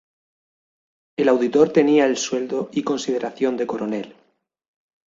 [1.15, 4.15] El auditor tenía el sueldo y consideración de coronel.